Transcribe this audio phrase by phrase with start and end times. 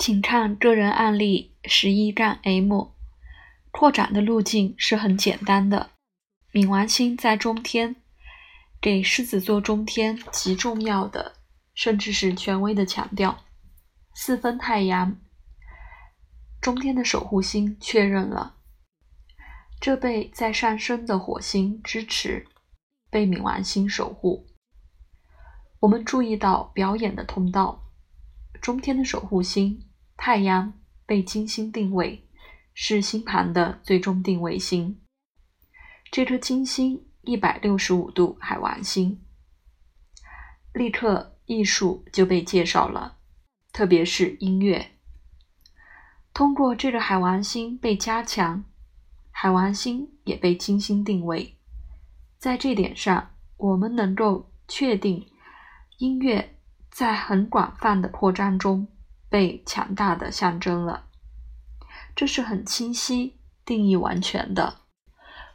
[0.00, 2.92] 请看个人案例十一杠 M。
[3.70, 5.90] 扩展的路径是很简单的。
[6.54, 7.96] 冥王星在中天，
[8.80, 11.34] 给狮子座中天极重要的，
[11.74, 13.44] 甚至是权威的强调。
[14.14, 15.18] 四分太阳，
[16.62, 18.56] 中天的守护星确认了，
[19.82, 22.46] 这被在上升的火星支持，
[23.10, 24.46] 被冥王星守护。
[25.80, 27.82] 我们注意到表演的通道，
[28.62, 29.86] 中天的守护星
[30.22, 30.74] 太阳
[31.06, 32.26] 被金星定位。
[32.72, 35.00] 是星盘的最终定位星。
[36.10, 39.20] 这颗金星一百六十五度海王星，
[40.72, 43.18] 立刻艺术就被介绍了，
[43.72, 44.92] 特别是音乐。
[46.32, 48.64] 通过这个海王星被加强，
[49.30, 51.58] 海王星也被金星定位，
[52.38, 55.26] 在这点上，我们能够确定
[55.98, 56.56] 音乐
[56.90, 58.88] 在很广泛的扩张中
[59.30, 61.06] 被强大的象征了。
[62.14, 64.80] 这是很清晰、定义完全的，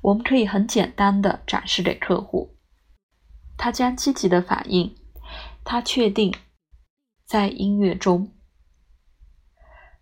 [0.02, 2.56] 我们可以很简单的展示给客户，
[3.58, 4.96] 他将积极的反应，
[5.64, 6.34] 他确定
[7.26, 8.32] 在音乐中，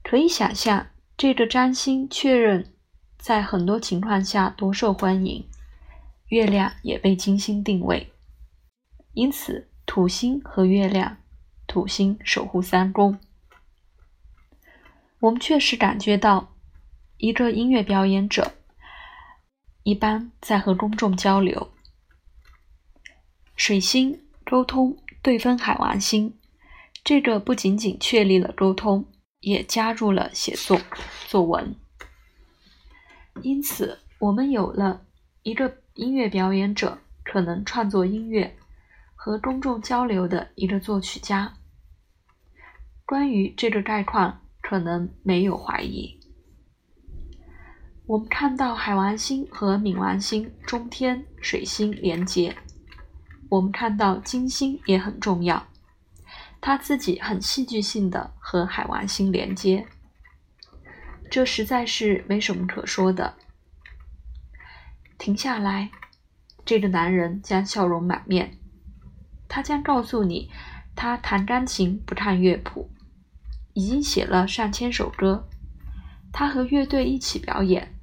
[0.04, 0.88] 可以想象
[1.18, 2.74] 这个占星确认
[3.18, 5.50] 在很多情况下多受欢迎，
[6.28, 8.14] 月亮也被金星定位，
[9.14, 11.18] 因此土星和月亮，
[11.68, 13.20] 土星守护三宫。
[15.24, 16.54] 我们确实感觉到，
[17.16, 18.56] 一个音乐表演者
[19.84, 21.72] 一般在和公众交流。
[23.56, 26.38] 水星沟通对分海王星，
[27.06, 29.06] 这个不仅仅确立了沟通，
[29.40, 30.78] 也加入了写作
[31.30, 31.74] 作文。
[33.42, 35.06] 因此，我们有了
[35.44, 38.58] 一个音乐表演者可能创作音乐
[39.16, 41.54] 和公众交流的一个作曲家。
[43.06, 44.43] 关于这个概况。
[44.74, 46.20] 可能没有怀疑。
[48.08, 52.56] 我们看到海王星和冥王星中天水星连接，
[53.50, 55.68] 我们看到金星也很重要，
[56.59, 59.86] 它自己很戏剧性的和海王星连接，
[61.30, 63.36] 这实在是没什么可说的。
[65.20, 65.92] 停下来，
[66.66, 68.58] 这个男人将笑容满面，
[69.47, 70.50] 他将告诉你，
[70.96, 72.90] 他弹钢琴不看乐谱。
[73.73, 75.47] 已经写了上千首歌，
[76.31, 77.95] 他和乐队一起表演，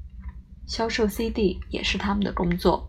[0.67, 2.89] 销售 CD 也是他们的工作。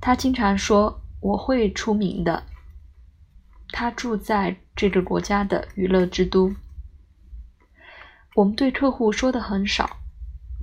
[0.00, 2.44] 他经常说：“我会出名的。”
[3.72, 6.54] 他住在这个国家的娱乐之都。
[8.34, 9.98] 我们对客户说的很少，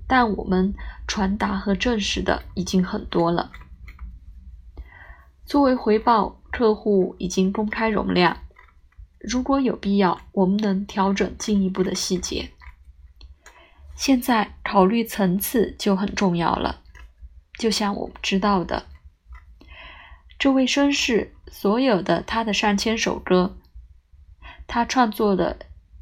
[0.08, 0.74] 但我们
[1.08, 3.52] 传达和证实的已经很多了。
[5.46, 8.38] 作为回报，客户已经公开容量。
[9.20, 12.52] 如果有必要，我们能调整进一步的细节。
[13.96, 16.82] 现在考虑层次就很重要了。
[17.58, 18.86] 就像我们知道的，
[20.40, 23.58] 这位绅士所有的他的上千首歌，
[24.66, 25.58] 他创作的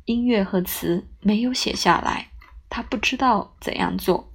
[0.06, 2.30] 音乐和词没有写下来，
[2.70, 4.32] 他不知道怎样做。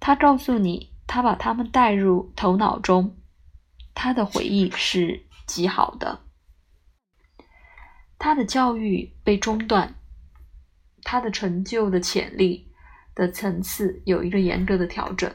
[0.00, 3.14] 他告诉你，他把他们带入头脑中，
[3.94, 6.20] 他的回忆是极好的。
[8.24, 9.96] 他的教育被中断，
[11.02, 12.68] 他的成就的潜力
[13.16, 15.34] 的层次有一个严格的调整。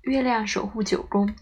[0.00, 1.32] 月亮守护九宫，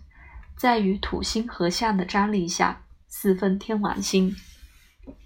[0.55, 4.37] 在与土星合相的张力下，四分天王星。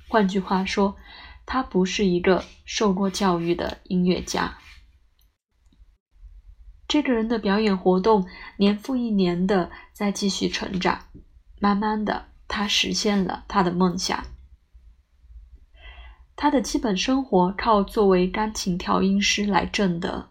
[0.06, 0.96] 换句话说，
[1.44, 4.56] 他不是一个受过教育的音乐家。
[6.86, 8.24] 这个人的表演活动
[8.58, 11.06] 年复一年的在继续成长，
[11.58, 14.24] 慢慢的，他实现了他的梦想。
[16.42, 20.30] 他的基本生活靠作为钢琴调音师来挣的，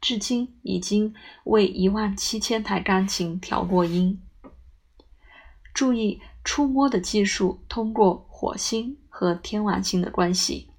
[0.00, 4.22] 至今已经为一万七千台钢琴调过音。
[5.74, 10.70] 注意触摸的技术，通过火星和天王星的关系，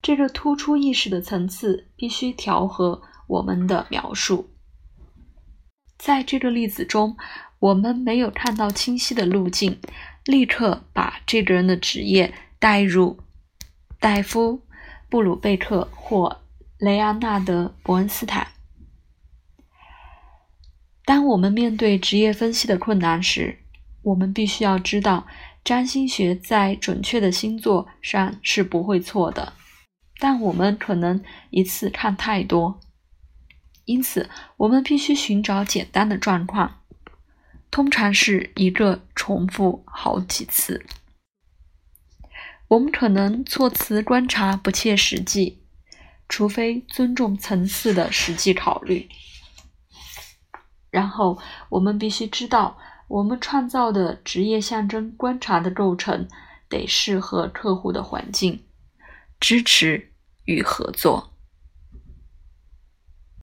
[0.00, 4.48] 这个突出意识的层次必须调和我们的描述。
[5.98, 7.18] 在这个例子中，
[7.58, 9.78] 我们没有看到清晰的路径。
[10.24, 13.18] 立刻把这个人的职业带入
[14.00, 14.58] 戴夫·
[15.10, 16.40] 布鲁贝克或
[16.78, 18.48] 雷安纳德·伯恩斯坦。
[21.04, 23.58] 当我们面对职业分析的困难时，
[24.02, 25.26] 我们必须要知道，
[25.62, 29.52] 占星学在准确的星座上是不会错的，
[30.18, 32.80] 但我们可能一次看太多，
[33.84, 36.80] 因此我们必须寻找简单的状况。
[37.74, 40.86] 通常是一个重复好几次。
[42.68, 45.58] 我们可能措辞观察不切实际，
[46.28, 49.08] 除非尊重层次的实际考虑。
[50.88, 51.36] 然后，
[51.68, 52.78] 我们必须知道，
[53.08, 56.28] 我们创造的职业象征观察的构成
[56.68, 58.64] 得适合客户的环境、
[59.40, 60.12] 支持
[60.44, 61.33] 与合作。